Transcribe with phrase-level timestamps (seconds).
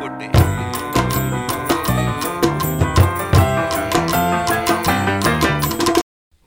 [0.00, 0.26] போட்டு.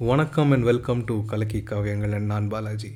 [0.09, 2.91] வணக்கம் and welcome to Kalakki காவியங்கள் அண்ட் நான் பாலாஜி.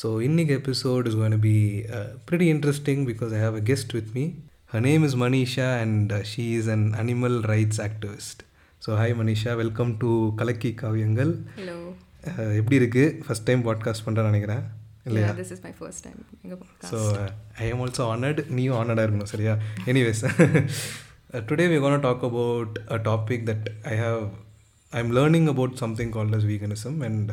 [0.00, 1.54] ஸோ இன்னைக்கு episode is gonna be
[2.30, 4.24] pretty interesting because I have a guest with me.
[4.72, 8.38] Her name is Manisha and uh, she is an animal rights activist.
[8.84, 10.10] So hi Manisha welcome to
[10.40, 11.32] Kalakki Kaviyangal.
[12.30, 14.64] Uh, எப்படி இருக்குது first time podcast பண்ணுறேன்னு நினைக்கிறேன்.
[15.06, 15.28] இல்லையா?
[15.38, 16.98] This is my first time எங்கள் so
[17.58, 19.54] I am also honoured நீயும் ஆனர்டாக இருக்கணும் சரியா?
[19.90, 20.22] Anyways
[21.48, 24.22] today we gonna talk about a topic that I have
[24.92, 27.32] I am learning about something called as veganism and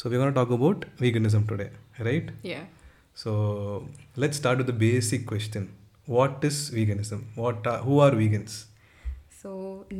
[0.00, 1.68] so we gonna talk about veganism today
[2.02, 2.60] right yeah
[3.16, 3.30] so
[4.16, 5.68] let start with the basic question
[6.08, 8.56] what is veganism what are who are vegans
[9.40, 9.50] so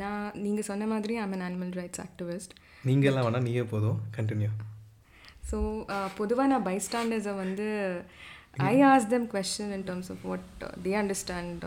[0.00, 3.98] நான் நீங்கள் சொன்ன மாதிரி I'm an animal rights activist நீங்கள் எல்லாம் வேணால் நீயே போதும்.
[4.16, 4.50] Continue
[5.50, 5.58] so
[6.16, 7.66] பொதுவாக நான் பைஸ்டாண்டர்ஸை வந்து
[8.68, 10.46] I ask them question in terms of what
[10.82, 11.64] they understand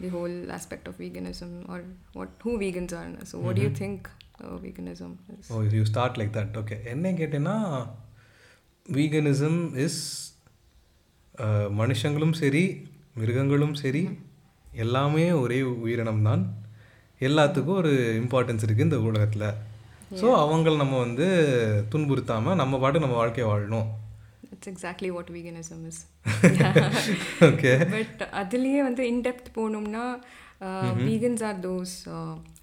[0.00, 4.08] the whole aspect of veganism or what who vegans are so what you think
[4.62, 5.14] veganism
[5.50, 7.56] oh you start like that okay என்ன கேட்டேன்னா
[8.86, 10.00] veganism is
[11.74, 12.64] மனுஷங்களும் சரி
[13.14, 14.02] மிருகங்களும் சரி
[14.76, 16.42] எல்லாமே ஒரே உயிரினம் தான்
[17.20, 19.46] எல்லாத்துக்கும் ஒரு இம்பார்ட்டன்ஸ் இருக்குது இந்த உலகத்தில்.
[20.10, 21.26] ஸோ அவங்கள நம்ம வந்து
[21.92, 23.88] துன்புறுத்தாமல் நம்ம பாட்டு நம்ம வாழ்க்கையை வாழணும்.
[24.54, 26.00] It's exactly what veganism is
[27.48, 30.04] okay but அதுலேயே வந்து இன்டெப்த் போகணும்னா
[31.08, 31.94] vegans are those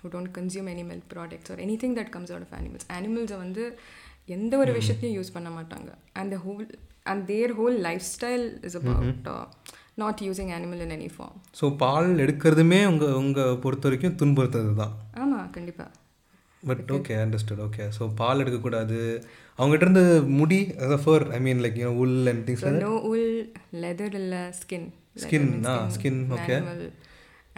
[0.01, 3.37] who don't consume any milk products or any thing that comes out of animals அனிமல்ஸை
[3.45, 3.63] வந்து
[4.35, 5.89] எந்த ஒரு விஷயத்தையும் யூஸ் பண்ண மாட்டாங்க.
[6.21, 6.65] And whole
[7.11, 7.77] and their whole
[8.13, 9.29] lifestyle is about
[10.03, 14.93] not using animal in any form so பால் எடுக்கிறதுமே உங்கள் உங்கள் பொறுத்த வரைக்கும் துன்புறுத்துறது தான்
[15.23, 15.89] ஆமாம் கண்டிப்பாக
[16.62, 18.98] But okay understood okay so பால் எடுக்கக்கூடாது
[19.58, 20.04] அவங்ககிட்ட இருந்து
[20.40, 23.30] முடி அதாவது fur I mean like you wool and things so no wool
[23.84, 26.58] leather இல்லை skin Skin, ah, skin, okay.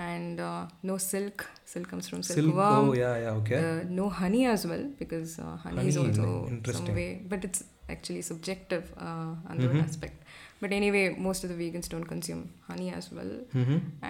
[0.04, 0.40] And
[0.88, 3.58] no silk silk comes from Silk, silk oh, yeah, yeah, okay.
[3.66, 6.86] Uh, no honey as well because uh, honey, is Honey, also interesting.
[6.88, 7.60] some way, but it's
[7.94, 10.18] actually subjective uh, on that aspect.
[10.62, 13.32] But anyway, most of the vegans don't consume honey as well,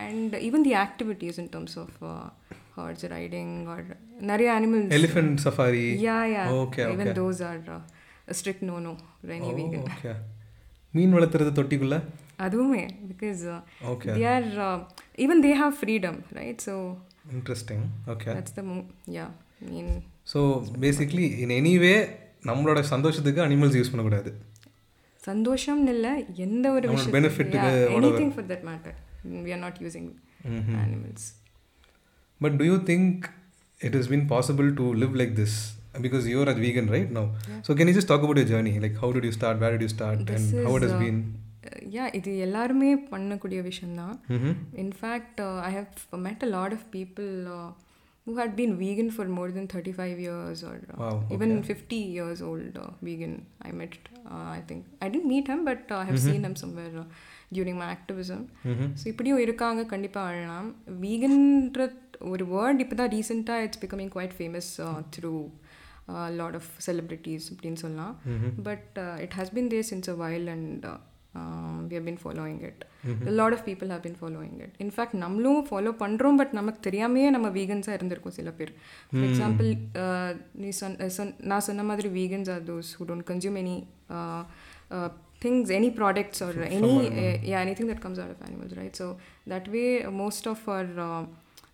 [0.04, 1.90] and even the activities in terms of
[2.77, 4.89] uh, horse riding or நிறைய animals.
[4.89, 7.13] Elephant safari even okay.
[7.13, 7.81] those are uh,
[8.27, 9.83] a strict no-no for any vegan.
[9.85, 10.15] Okay
[10.91, 12.03] மீன் வளர்த்துறது தொட்டிக்குள்ள
[12.37, 12.87] அதுவுமே
[13.43, 14.79] uh, okay are uh,
[15.17, 16.61] even they have freedom, right?
[16.61, 16.97] So
[17.33, 19.29] interesting okay mo- yeah.
[19.65, 20.01] I mean.
[20.33, 22.09] So basically in anyway
[22.43, 24.41] நம்மளோட சந்தோஷத்துக்கு animals use பண்ணக்கூடாது
[25.27, 27.57] சந்தோஷம்னு இல்லை எந்த ஒரு க்கு
[27.89, 30.13] anything for that matter we are not using
[30.83, 31.38] animals
[32.40, 33.24] but do you think
[33.80, 35.56] it is been possible to live like this
[36.04, 37.24] because you're at vegan right no
[37.68, 39.86] so can you just talk about your journey like how do you start where do
[39.86, 41.20] you start and how it has been
[41.96, 44.16] yeah இது எல்லாருமே பண்ணக்கூடிய விஷயம்தான்
[44.84, 47.28] in fact I have met a lot of people
[48.26, 52.38] who had been vegan for more than 35 years or uh, Wow, even 50 years
[52.40, 56.04] old uh, vegan i met uh, i think i didn't meet him but uh, i
[56.04, 57.04] have seen him somewhere uh,
[57.56, 58.40] during my activism
[59.00, 60.70] so இப்படியும் இருக்காங்க கண்டிப்பாக அழலாம்
[61.04, 61.88] வீகன்ற
[62.33, 64.69] ஒரு word இப்போ தான் ரீசெண்டாக it's becoming quite famous
[65.17, 65.33] through
[66.39, 68.15] lot of celebrities அப்படின்னு சொல்லலாம்
[68.63, 70.85] but it has been there since a while and
[71.89, 72.81] we have been following it
[73.39, 77.49] lot of people have been following it in fact நம்மளும் follow பண்ணுறோம் but நமக்கு தெரியாமையே நம்ம
[77.49, 78.73] வீகன்ஸாக இருந்திருக்கோம் சில பேர்.
[79.11, 79.69] ஃபார் எக்ஸாம்பிள்
[80.53, 83.77] நீ சொன் சொன் நான் சொன்ன மாதிரி vegans are those who don't consume any
[85.43, 88.95] things any products or any uh, yeah anything that comes out of animals right?
[89.01, 89.05] So
[89.47, 91.21] that way uh, most of our uh,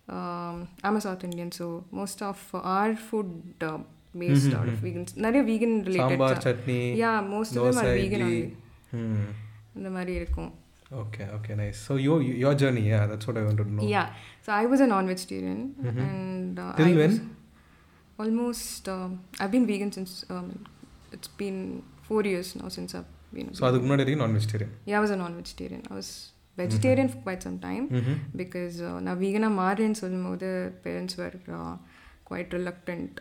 [0.07, 1.65] um, i'm a south indian so
[1.99, 2.39] most of
[2.73, 3.29] our food
[3.69, 3.79] uh,
[4.21, 7.93] based out of vegans நிறைய vegan related sambar uh, chutney yeah most of them are
[8.01, 8.41] vegan only
[9.01, 9.29] ம்
[9.77, 10.51] இந்த மாதிரி இருக்கும்
[11.01, 12.13] okay okay nice so yo
[12.43, 14.07] your journey yeah that's what I want to know yeah
[14.45, 15.59] so i was a non-vegetarian
[16.07, 17.13] and uh, Till I when?
[17.13, 17.19] was
[18.19, 20.47] almost um, i've been vegan since um,
[21.15, 21.59] it's been
[22.09, 25.13] four years now since i've been so அதுக்கு முன்னாடி வரைக்கும் நான் vegetarian Yeah, I was
[25.15, 25.83] a non-vegetarian.
[25.91, 26.09] I was
[26.58, 27.84] vegetarian for quite some time
[28.34, 30.48] because uh, நான் வீகனாக மாறேன்னு சொல்லும்போது
[30.84, 31.36] parents were
[32.28, 33.16] quite reluctant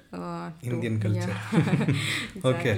[0.70, 1.36] Indian culture.
[2.52, 2.74] Okay.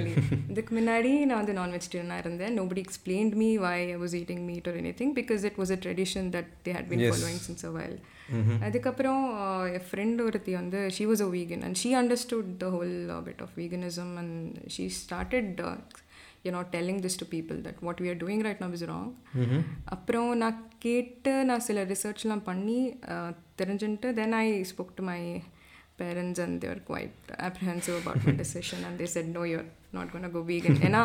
[0.50, 4.68] இதுக்கு முன்னாடி நான் வந்து நான் வெஜிடேரியனாக இருந்தேன் nobody explained me why I was eating meat
[4.70, 7.12] or anything because it was a tradition that they had been Yes.
[7.14, 7.98] Following since a while
[8.66, 12.94] அதுக்கப்புறம் uh, என் friend ஒருத்தி வந்து she was a vegan and she understood the whole
[13.28, 14.36] bit of veganism and
[14.76, 15.62] she started
[16.44, 19.12] you not telling this to people that what we are doing right now is wrong
[19.96, 22.80] அப்புறம் நான் கேட்டு நான் சில ரிசர்ச்லாம் பண்ணி
[23.14, 23.30] uh,
[23.60, 25.20] தெரிஞ்சுன்ட்டு then I spoke to my
[25.98, 30.10] parents and they were quite apprehensive about my decision and they said no you're not
[30.12, 30.74] going to go vegan.
[30.88, 31.00] ஏன்னா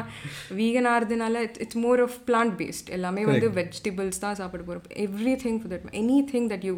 [0.59, 4.97] vegan ஆகிறதுனால it's more of plant based எல்லாமே வந்து vegetables தான் சாப்பிட போகிறோம்
[5.43, 5.87] everything for that
[6.33, 6.75] anything that you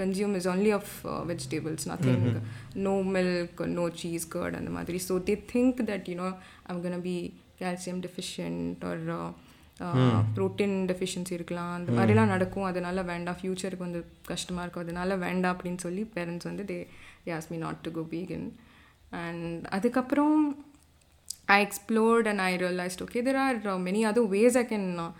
[0.00, 0.92] consume is only of
[1.32, 2.24] vegetables nothing
[2.88, 5.00] no milk no cheese curd அந்த மாதிரி.
[5.08, 6.30] So they think that you know
[6.72, 7.16] I'm gonna be
[7.60, 9.02] calcium deficient or
[10.36, 11.72] protein deficiency இருக்கலாம்.
[11.78, 12.68] அந்த மாதிரிலாம் நடக்கும்.
[12.70, 13.36] அதனால வேண்டாம்.
[13.42, 14.84] ஃப்யூச்சருக்கு வந்து கஷ்டமாக இருக்கும்.
[14.84, 16.78] அதனால வேண்டாம் அப்படின்னு சொல்லி பேரண்ட்ஸ் வந்து they
[17.30, 18.50] யாஸ் me not to go vegan
[19.10, 20.64] and அதுக்கப்புறம்
[21.44, 23.58] I explored and I realised okay there are
[23.88, 25.12] many other ways I can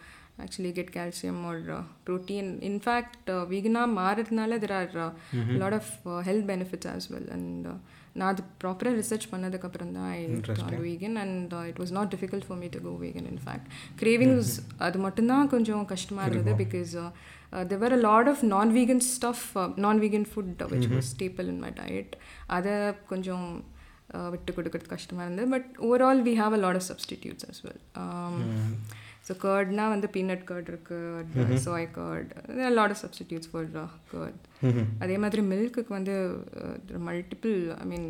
[0.44, 2.58] actually get calcium or uh, protein.
[2.68, 5.12] In fact, uh, vegan மாறதுனால there are uh,
[5.54, 5.86] a lot of
[8.18, 10.20] uh, uh, நான் அது ப்ராப்பராக research பண்ணதுக்கப்புறம் தான் I
[10.60, 13.68] gone vegan and it was not difficult for me to go vegan in fact
[14.02, 16.94] cravings அது மட்டும்தான் கொஞ்சம் கஷ்டமாக இருந்தது because
[17.50, 21.58] there were a lot of non-vegan stuff, uh, non-vegan food uh, which was staple in
[21.60, 22.12] my diet.
[22.56, 22.74] அதை
[23.06, 23.46] கொஞ்சம்
[24.32, 25.48] விட்டு கொடுக்கறது கஷ்டமாக இருந்தது.
[25.54, 27.82] But overall we have a lot of substitutes as well
[29.28, 32.30] so கர்ட்னா வந்து பீனட் கர்ட் இருக்குது soy curd
[32.78, 33.68] lot of substitutes for
[34.12, 34.44] curd
[34.98, 36.14] அதே மாதிரி மில்க்குக்கு வந்து
[37.08, 38.08] multiple I mean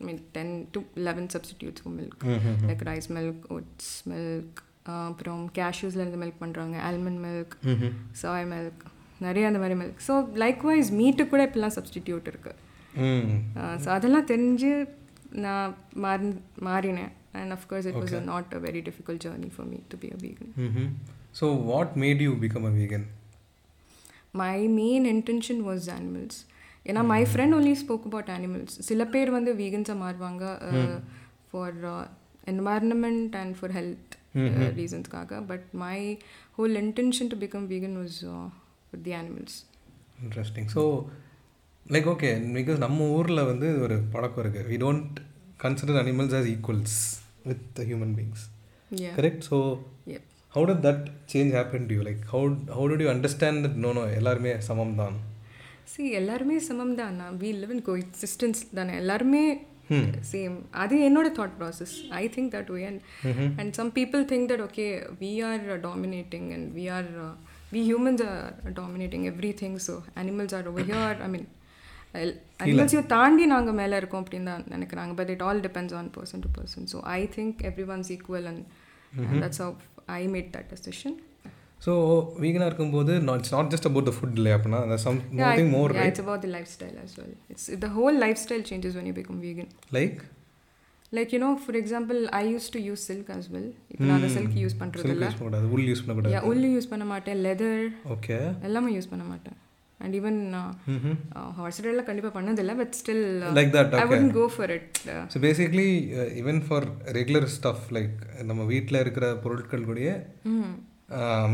[0.00, 2.24] mean ten to eleven substitutes for milk
[2.66, 4.60] like rice milk oats milk
[5.08, 7.56] அப்புறம் கேஷ்யூஸில் இருந்து milk பண்ணுறாங்க ஆல்மண்ட் மில்க்
[8.12, 8.84] சாய் மில்க்
[9.20, 12.56] நிறைய அந்த மாதிரி மில்க் ஸோ லைக்வைஸ் மீட்டு கூட இப்படிலாம் சப்ஸ்டிடியூட் இருக்குது
[13.84, 14.70] ஸோ அதெல்லாம் தெரிஞ்சு
[15.32, 16.28] நான் மாறி
[16.62, 17.12] மாறினேன்.
[17.34, 18.00] And of course it okay.
[18.00, 20.52] was a not a very difficult journey for me to be a vegan.
[20.58, 20.86] Mm-hmm.
[21.32, 23.06] so what made you become a vegan?
[24.34, 26.36] My main intention was animals.
[26.86, 30.44] ஏன்னா my friend only spoke about animals சில பேர் வந்து வீகன்ஸாக மாறுவாங்க
[31.50, 31.76] for
[32.52, 34.14] environment and for health
[34.80, 35.98] ரீசன்ஸ்க்காக but my
[36.58, 38.18] whole intention to become vegan was
[38.92, 39.56] with the animals
[40.24, 40.84] interesting so
[41.86, 45.18] like okay because நம்ம ஊரில் வந்து ஒரு பழக்கம் இருக்குது we don't
[45.63, 46.97] consider animals as equals
[47.45, 48.41] with the human beings
[48.91, 49.57] yeah correct so
[50.11, 50.21] yep
[50.53, 52.41] how did that change happen to you like how
[52.75, 55.15] how did you understand that no no எல்லாருமே சமம் தான்
[55.93, 59.43] C எல்லாருமே சமம் தான் we live in coexistence தானே எல்லாருமே
[60.31, 63.01] same அது என்னோட thought process I think that way and
[63.61, 64.85] and some people think that okay
[65.23, 67.09] we are dominating and we are
[67.73, 68.47] we humans are
[68.81, 69.25] dominating
[69.63, 71.47] everything so animals are over here I mean
[72.64, 75.12] அனிமல்ஸையும் தாண்டி நாங்கள் மேலே இருக்கோம் அப்படின்னு தான் நினைக்கிறாங்க.
[75.20, 77.58] But it all depends on person to person so I think
[77.96, 78.62] everyone's equal and
[79.44, 79.76] that's how
[80.20, 81.16] I made that decision
[81.86, 81.92] so
[82.44, 86.10] வீகனாக இருக்கும்போது it's not just about the food இல்லை அப்படின்னா அந்த some nothing more yeah,
[86.12, 87.32] it's about the lifestyle as well.
[87.54, 89.70] It's the whole lifestyle changes when you become vegan.
[89.98, 90.18] Like
[91.12, 93.68] Like you know, for example, I used to use silk as well.
[93.92, 96.34] இப்போ நான் அந்த silk use பண்ணுறது silk இல்லை use wool use பண்ணக்கூடாது.
[96.34, 97.38] Yeah உள் use பண்ண மாட்டேன்.
[97.46, 97.84] Leather
[98.14, 98.36] okay
[98.68, 99.56] எல்லாமே யூஸ் பண்ண மாட்டேன்.
[100.02, 100.40] அண்ட் ஈவன்
[101.58, 103.24] ஹார்ஸ் ரைடெல்லாம் கண்டிப்பாக பண்ணதில்லை but still
[103.58, 104.98] like that I wouldn't go for it
[105.34, 105.88] so basically
[106.42, 106.86] even for
[107.18, 108.14] regular stuff like
[108.50, 110.14] நம்ம வீட்டில் இருக்கிற பொருட்கள் கூடயே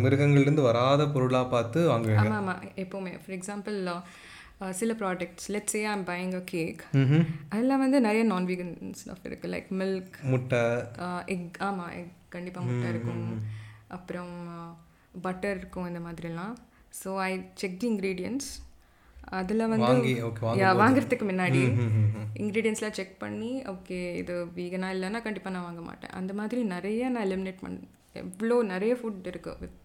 [0.05, 2.23] மிருகங்கள்லேருந்து வராத பொருளாக பார்த்து வாங்குவீங்க.
[2.23, 3.13] ஆமாம் ஆமாம் எப்போவுமே.
[3.23, 3.77] ஃபார் எக்ஸாம்பிள்
[4.79, 7.25] சில products let say I'm buying a cake ம்ஹும்.
[7.55, 10.61] அதில் வந்து நிறைய நான் வீகன் ஸ்டஃப் இருக்குது லைக் மில்க் முட்டை
[11.35, 13.25] எக் ஆமாம் எக் கண்டிப்பாக முட்டை இருக்கும்.
[13.97, 14.35] அப்புறம்
[15.27, 16.55] பட்டர் இருக்கும் இந்த மாதிரிலாம்.
[17.01, 17.31] So I
[17.63, 18.49] check the ingredients
[19.39, 19.93] அதில் வந்து
[20.63, 21.61] யா வாங்குறதுக்கு முன்னாடி
[22.43, 27.27] இன்க்ரீடியன்ஸ்லாம் செக் பண்ணி ஓகே இது வீகனா இல்லைன்னா கண்டிப்பாக நான் வாங்க மாட்டேன் அந்த மாதிரி நிறைய நான்
[27.29, 27.79] எலிமினேட் பண்ண
[28.23, 29.81] எவ்வளோ நிறைய ஃபுட் இருக்குது with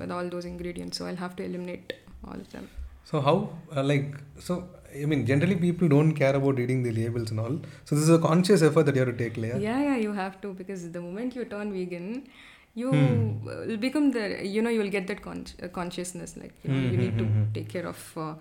[0.00, 1.92] with all those ingredients so I have to eliminate
[2.30, 2.68] all them
[3.10, 3.34] So how
[3.72, 4.08] uh, like
[4.46, 4.52] so
[5.02, 7.54] I mean generally people don't care about reading the labels and all.
[7.86, 9.58] So this is a conscious effort that you have to take, Leah.
[9.58, 12.06] Yeah, yeah, you have to because the moment you turn vegan,
[12.76, 12.90] you
[13.66, 14.22] will become the
[14.54, 17.26] you know you will get that con- uh, consciousness like you know you need to
[17.56, 18.34] take care of uh,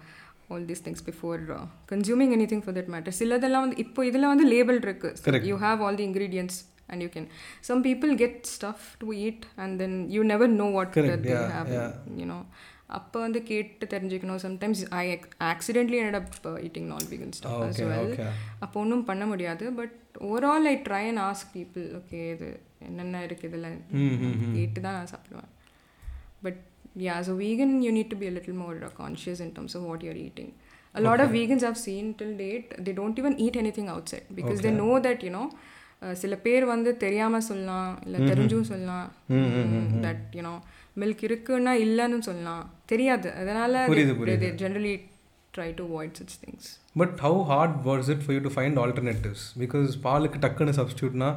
[0.49, 1.63] all these things before uh,
[1.93, 3.11] consuming anything for that matter.
[3.19, 5.45] சிலதெல்லாம் வந்து இப்போ இதில் வந்து label இருக்கு Correct.
[5.51, 6.57] you have all the ingredients
[6.91, 7.25] and you can
[7.69, 11.35] some people get stuff to eat and then you never know what Correct, that they
[11.37, 11.91] yeah, have yeah.
[12.21, 12.41] you know
[12.97, 15.03] அப்போ வந்து கேட்டு தெரிஞ்சுக்கணும் sometimes I
[15.51, 18.27] accidentally ended up uh, eating non vegan stuff Oh, as okay, well okay.
[18.63, 19.95] அப்போ ஒன்றும் பண்ண முடியாது but
[20.27, 23.69] overall I try and ask people okay இது என்னென்ன இருக்குது இதில்
[24.55, 25.49] கேட்டு தான் நான் சாப்பிடுவேன்
[26.41, 26.59] but
[26.97, 28.29] yeah so vegan you need to be
[28.63, 30.51] more uh, conscious in terms of what you're eating
[30.95, 34.59] a lot of vegans i've seen till date they don't even eat anything outside because
[34.65, 35.47] they know that you know
[36.01, 39.07] uh, சில பேர் வந்து தெரியாம சொல்லலாம் இல்லை தெரிஞ்சும் சொல்லலாம்
[40.05, 40.53] that you know
[40.97, 43.85] milk இருக்குன்னா இல்லைன்னு சொல்லலாம் தெரியாது அதனால
[44.63, 44.95] generally
[45.53, 49.41] try to avoid such things But how hard was it for you to find alternatives?
[49.63, 51.29] Because பாலுக்கு டக்குன்னு சப்ஸ்டியூட்னா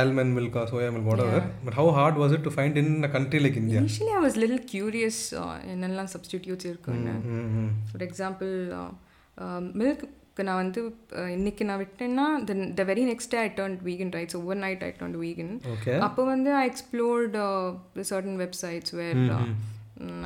[0.00, 1.40] almond milk or soya milk whatever.
[1.66, 3.80] But how hard was it to find in a country like India?
[3.84, 5.22] Initially I was little curious
[5.74, 7.68] என்னெல்லாம் substitutes இருக்குன்னு Mm-hmm.
[7.90, 8.52] For example
[9.80, 10.04] milk
[10.48, 10.80] நான் வந்து
[11.18, 14.90] uh, இன்னைக்கு நான் விட்டேன்னா then the very next day I turn vegan rights overnight I
[15.02, 17.36] turn vegan okay அப்போ வந்து I explored
[18.10, 19.20] certain websites where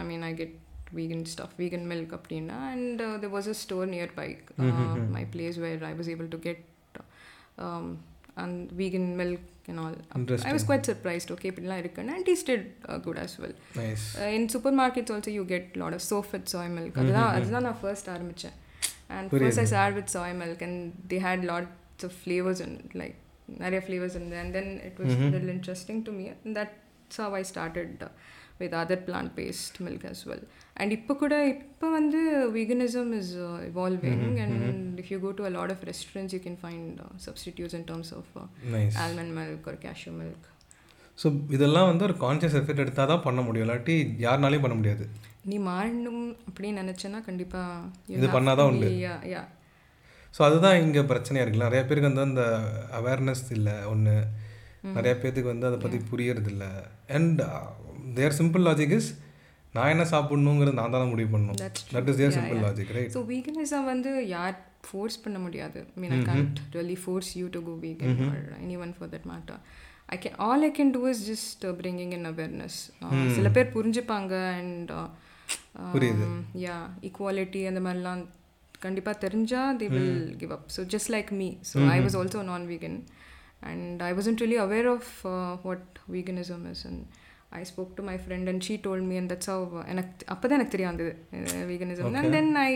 [0.03, 0.57] I mean I get
[0.99, 5.57] vegan stuff vegan milk அப்படின்னா and uh, there was a store nearby uh, my place
[5.65, 6.61] where I was able to get
[7.65, 7.87] um,
[8.43, 9.93] and vegan milk and all
[10.50, 14.29] I was quite surprised okay இப்படிலாம் இருக்குன்னு and tasted uh, good as well nice uh,
[14.38, 18.58] in supermarkets also you get lot of soft soy milk அதுதான் அதுதான் நான் first ஆரம்பிச்சேன்
[19.15, 20.77] and first I started with soy milk and
[21.12, 23.15] they had lots of flavors in it like
[23.63, 26.77] நிறைய flavors in there and then it was a little interesting to me and that's
[28.62, 30.44] with other plant based milk as well.
[30.80, 32.20] And இப்போ கூட இப்போ வந்து
[32.58, 33.30] veganism is
[33.70, 37.76] evolving and if you go to a lot of restaurants you can find uh, substitutes
[37.80, 40.44] in terms of uh, nice almond milk or cashew milk.
[41.22, 43.66] So இதெல்லாம் வந்து ஒரு conscious effect எடுத்தால் தான் பண்ண முடியும்.
[43.66, 43.96] இல்லாட்டி
[44.26, 45.04] யாருனாலையும் பண்ண முடியாது.
[45.50, 48.90] நீ மாறணும் அப்படின்னு நினச்சேன்னா கண்டிப்பாக இது பண்ணாதான் உண்டு.
[49.34, 49.44] யா
[50.36, 52.44] ஸோ அதுதான் இங்கே பிரச்சனையாக இருக்குல்ல நிறைய பேருக்கு வந்து அந்த
[53.00, 54.14] அவேர்னஸ் இல்லை ஒன்று
[54.96, 56.70] நிறைய பேர்த்துக்கு வந்து அதை பற்றி புரியறது இல்லை
[57.18, 57.42] and
[58.20, 59.10] their simple logic is
[59.75, 61.58] நான் என்ன சாப்பிடணுங்கிறது நான் தான் முடிவு பண்ணணும்.
[61.96, 64.55] That is their simple logic right so veganism வந்து யார்
[64.88, 65.79] ஃபோர்ஸ் பண்ண முடியாது.
[66.01, 68.43] Mean I can't really force you to go vegan or
[68.86, 69.60] anyone for that matter
[70.13, 72.77] I can all I can do is just bringing in awareness
[73.38, 74.93] சில பேர் புரிஞ்சுப்பாங்க and
[76.65, 76.77] yeah
[77.10, 78.24] equality அந்த மாதிரிலாம்
[78.86, 82.65] கண்டிப்பாக தெரிஞ்சால் they will give up so just like me so I was also நான்
[82.74, 82.98] vegan
[83.72, 85.12] and I wasn't really aware of
[85.67, 87.03] what veganism is and
[87.60, 90.58] I spoke to my friend and she told me and that's how எனக்கு அப்போ தான்
[90.60, 91.12] எனக்கு தெரிய வந்தது
[91.72, 92.72] veganism and then I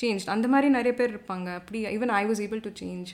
[0.00, 1.48] change அந்த மாதிரி நிறைய பேர் இருப்பாங்க.
[1.60, 3.12] அப்படி even I was able to change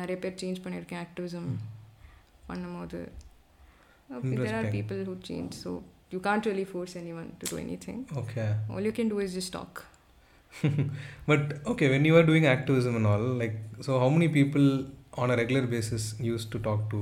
[0.00, 1.50] நிறைய பேர் சேஞ்ச் பண்ணியிருக்கேன் ஆக்டிவிசம்
[2.50, 3.00] பண்ணும்போது.
[4.42, 5.72] There are people who change so
[6.14, 9.54] you can't really force anyone to do anything okay all you can do is just
[9.60, 9.80] talk
[11.30, 14.66] but okay when you are doing activism and all like so how many people
[15.22, 17.00] on a regular basis used to talk to?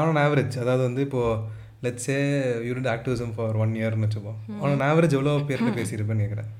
[0.00, 1.22] On average அதாவது வந்து இப்போ
[1.84, 2.16] let's say
[2.68, 6.50] you did activism for one இயர்னு வச்சுப்போம் on an average எவ்வளோ பேர்கிட்ட பேசியிருப்பேன்னு கேட்குறேன்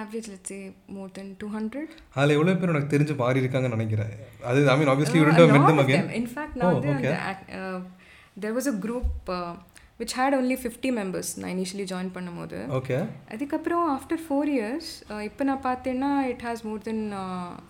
[0.00, 1.82] average let's say more than 200
[2.16, 4.12] அதில் எவ்வளோ பேர் உனக்கு தெரிஞ்சு மாறி இருக்காங்கன்னு நினைக்கிறேன்.
[4.50, 5.00] அது ஐ lot
[5.40, 6.04] them of again.
[6.04, 6.18] them.
[6.20, 9.52] In fact, நான் வந்து was a group uh,
[10.00, 11.28] which had only 50 members.
[11.40, 12.58] நான் initially join பண்ணும்போது.
[12.78, 13.00] Okay.
[13.34, 14.90] அதுக்கப்புறம் ஆஃப்டர் ஃபோர் இயர்ஸ்
[15.28, 17.04] இப்போ நான் பார்த்தேன்னா it has more than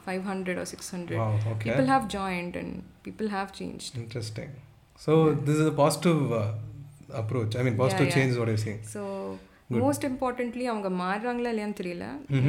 [0.06, 1.22] five hundred or six hundred
[1.66, 2.76] people have joined and
[3.08, 4.52] people have change interesting.
[5.04, 5.12] So
[5.46, 6.46] this is a positive uh,
[7.12, 7.54] approach.
[7.56, 8.14] I mean positive yeah.
[8.14, 8.80] change is what you're saying.
[8.94, 9.02] So
[9.82, 12.06] most importantly அவங்க மாறுறாங்களா இல்லையான்னு தெரியல.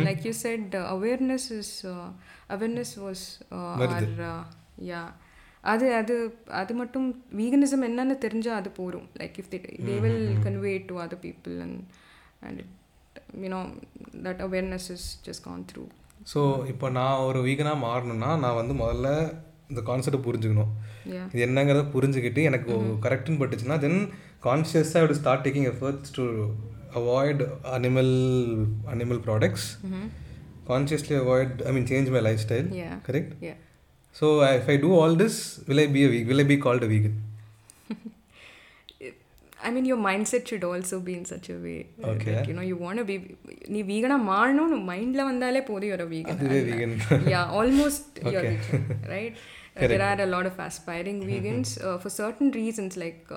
[0.08, 1.76] Like you said awareness is
[2.56, 3.24] awareness was
[3.60, 4.06] or
[4.90, 5.02] yeah
[5.72, 6.16] அது அது
[6.60, 7.08] அது மட்டும்
[7.40, 11.80] veganism என்னன்னு தெரிஞ்சால் அது போகும் like if they will convey to other people and
[12.48, 12.62] and
[13.46, 13.62] you know
[14.28, 15.84] that awareness is just gone through
[16.34, 16.42] so
[16.74, 19.10] இப்போ நான் ஒரு வீகனாக மாறணும்னா நான் வந்து முதல்ல
[19.70, 20.72] இந்த கான்செப்டை புரிஞ்சுக்கணும்.
[21.14, 22.74] யா இது என்னங்கிறத புரிஞ்சுக்கிட்டு எனக்கு
[23.06, 24.00] கரெக்டுன்னு பட்டுச்சுன்னா தென்
[24.46, 26.26] கான்ஷியஸாக would start taking efforts to
[27.02, 27.42] avoid
[27.76, 28.14] animal
[28.94, 29.68] animal products
[30.70, 33.56] consciously avoid I mean change my lifestyle yeah correct yeah
[34.16, 34.28] so
[34.60, 36.92] if I do all this will I be a weak will I be called a
[36.96, 37.18] vegan
[39.60, 42.34] I mean, your mindset should also be in such a way uh, Okay.
[42.34, 43.16] that you know you want to be.
[43.74, 46.92] நீ வீகனா மாறணும்னு மைண்ட்ல வந்தாலே போதும் ஒரு vegan அதுவே vegan.
[47.34, 48.48] Yeah almost your
[49.80, 53.32] right there are a lot of aspiring vegans for certain reasons like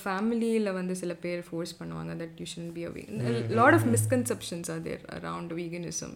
[0.00, 3.20] ஃபேமிலியில் வந்து சில பேர் ஃபோர்ஸ் பண்ணுவாங்க that you should be a vegan
[3.58, 6.12] lot of misconceptions are there around veganism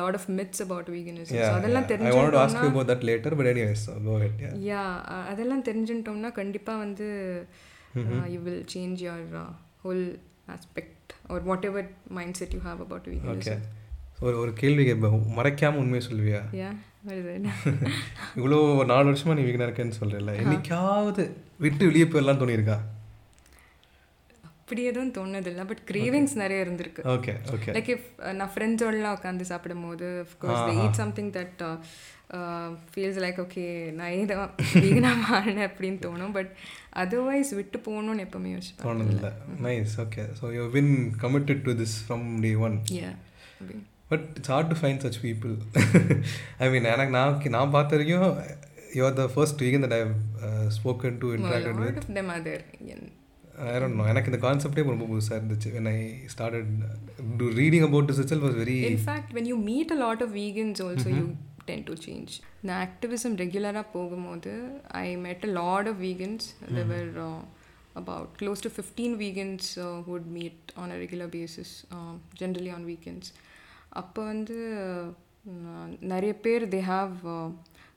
[0.00, 2.02] lot of myths about veganism அதெல்லாம் yeah.
[2.02, 4.34] I wanted to ask you தெரிஞ்சுட்டோம்னா about that later, but anyways, so go ahead.
[4.44, 4.54] Yeah.
[4.70, 4.82] Yeah
[5.32, 7.08] அதெல்லாம் தெரிஞ்சுட்டோம்னா கண்டிப்பாக வந்து
[8.34, 9.48] you will change your
[9.84, 10.04] whole
[10.48, 11.88] aspect or whatever
[12.40, 13.16] mindset you have about Okay.
[13.16, 13.64] Veganism
[14.20, 15.14] ஒரு ஒரு கேள்வி கேட்பேன்.
[15.38, 16.42] மறைக்காம உண்மையை சொல்லுவியா?
[18.38, 21.24] இவ்வளோ ஒரு நாலு வருஷமா நீ வீகனாக இருக்கேன்னு சொல்கிறல என்னைக்காவது
[21.64, 22.76] விட்டு வெளியே போயிடலாம் தோணியிருக்கா?
[24.48, 27.02] அப்படி எதுவும் தோணுதில்லை பட் கிரேவிங்ஸ் நிறைய இருந்திருக்கு.
[27.14, 28.06] ஓகே ஓகே லைக் இஃப்
[28.38, 31.62] நான் ஃப்ரெண்ட்ஸோடலாம் உட்காந்து சாப்பிடும் போது of course they eat something that
[32.92, 33.64] feels like okay
[33.98, 34.36] நான் இதை
[34.84, 36.34] வீகனாக மாறினேன் அப்படின்னு தோணும்.
[36.38, 36.52] பட்
[37.02, 38.86] அதர்வைஸ் விட்டு போகணும்னு எப்பவுமே யோசிப்பேன்.
[38.88, 39.30] தோணுதில்ல
[39.66, 40.92] nice okay so you been
[41.24, 43.12] committed to this from day one yeah
[44.12, 45.54] but it's hard to find such people
[46.64, 48.26] I mean எனக்கு நான் நான் பார்த்த வரைக்கும்
[48.96, 50.02] you are the first vegan that I
[50.78, 52.64] spoken to interacted with lot of them or there
[53.64, 55.98] I don't know எனக்கு இந்த கான்செப்டே ரொம்ப புதுசாக இருந்துச்சு when I
[56.34, 56.68] started
[57.40, 60.30] do reading about this itself was very In fact, when you meet a lot of
[60.40, 61.26] vegans, also you
[61.68, 62.32] tend to change.
[62.68, 64.52] The activism regular போகும்போது
[65.04, 66.44] I met a lot of vegans.
[66.76, 67.40] There were uh,
[67.94, 72.72] about close to 15 vegans uh, who would meet on a regular basis, um, generally
[72.76, 73.26] on weekends.
[74.00, 74.56] அப்போ வந்து
[75.52, 77.14] uh, நிறைய பேர் they have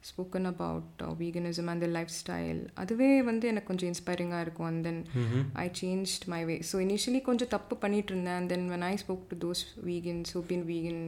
[0.09, 4.67] spoken about veganism அந்த life style அதுவே வந்து எனக்கு கொஞ்சம் இன்ஸ்பைரிங்காக இருக்கும்.
[4.69, 5.01] And then
[5.63, 8.37] I changed my way so initially கொஞ்சம் தப்பு பண்ணிட்டு இருந்தேன்.
[8.39, 11.03] And then when I spoke to those vegans who been vegan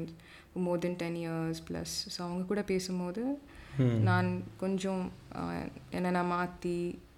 [0.67, 3.23] more than ten years plus so அவங்க கூட பேசும்போது
[4.09, 4.29] நான்
[4.63, 5.03] கொஞ்சம்
[5.39, 5.63] uh,
[5.97, 6.77] என்னை நான் மாற்றி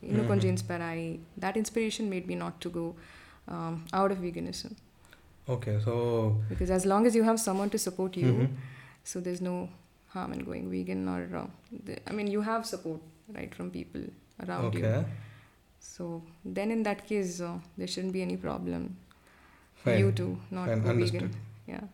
[0.10, 1.10] இன்னும் கொஞ்சம் இன்ஸ்பயர் ஆகி
[1.44, 2.86] that inspiration made me not to go
[3.98, 4.75] out of veganism
[5.54, 5.95] Okay so
[6.50, 8.30] because as long as you have someone to support you
[9.11, 9.56] so there's no
[10.14, 11.47] harm in going vegan or uh,
[11.87, 13.00] the, i mean you have support
[13.38, 14.04] right from people
[14.45, 15.04] around okay you
[15.95, 16.04] so
[16.56, 18.83] then in that case uh, there shouldn't be any problem
[19.83, 20.00] for Fine.
[20.02, 21.28] you to not Fine, go understood.
[21.28, 21.85] vegan yeah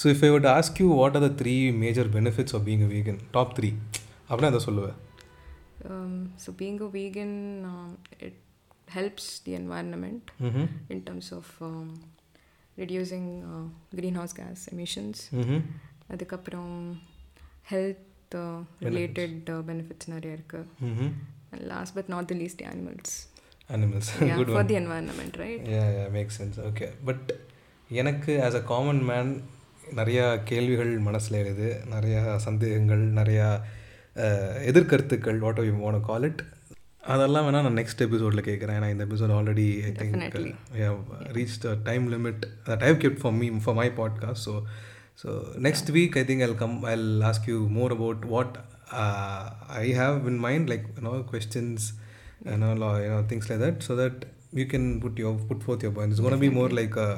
[0.00, 2.90] so if I would ask you what are the three major benefits of being a
[2.94, 3.74] vegan top three
[4.28, 4.96] அப்படின்னா அதை சொல்லுவேன்
[5.90, 7.32] um, so being a vegan
[7.72, 7.90] um,
[8.26, 8.36] it
[8.96, 11.86] helps the environment ம் in terms of um,
[12.79, 15.17] reducing uh, greenhouse gas emissions.
[15.41, 15.63] ம்
[16.07, 16.73] அதுக்கப்புறம்
[17.71, 18.35] health
[18.87, 20.61] related benefits நிறைய இருக்கு.
[20.83, 21.11] ம்
[21.51, 23.11] and last but not the least the animals.
[23.69, 25.63] Animals yeah good for one the environment right?
[26.09, 27.27] Make sense okay but
[27.91, 29.31] எனக்கு as a common man
[29.95, 31.69] நிறையா கேள்விகள் மனசில் எழுது.
[31.91, 33.47] நிறையா சந்தேகங்கள் நிறையா
[34.15, 36.41] அஹ், எதிர்கருத்துக்கள் what you want call it
[37.14, 40.52] அதெல்லாம் வேணால் நான் நெக்ஸ்ட் எபிசோடில் கேட்குறேன் ஏன்னா இந்த episode already I think Definitely.
[41.36, 44.54] Reach the time limit that I've kept for me for my podcast so
[45.22, 45.30] so
[45.66, 48.54] next week I think I'll come I'll ask you more about what
[49.84, 51.86] I have in mind like you know questions
[52.44, 55.62] you know, law, you know, things like that, so that you can put your put
[55.62, 56.14] forth your points.
[56.14, 57.10] It's going to be more like a,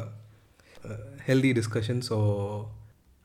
[0.85, 2.02] a healthy discussion.
[2.02, 2.16] So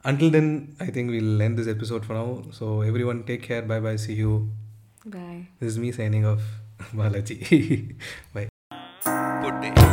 [0.05, 0.47] until then,
[0.79, 2.29] I think we'll end this episode for now.
[2.51, 3.61] So everyone, take care.
[3.63, 3.95] Bye bye.
[3.97, 4.33] See you.
[5.06, 6.42] bye This is me signing off.
[6.92, 7.96] Balaji.
[8.34, 8.48] bye.
[9.42, 9.85] Good day.